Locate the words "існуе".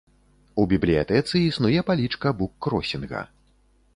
1.41-1.83